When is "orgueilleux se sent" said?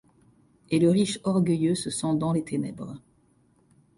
1.25-2.15